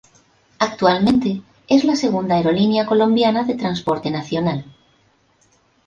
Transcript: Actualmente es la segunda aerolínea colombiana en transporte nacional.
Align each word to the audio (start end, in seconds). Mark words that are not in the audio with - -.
Actualmente 0.57 1.43
es 1.67 1.83
la 1.83 1.95
segunda 1.95 2.33
aerolínea 2.33 2.87
colombiana 2.87 3.41
en 3.47 3.55
transporte 3.55 4.09
nacional. 4.09 4.65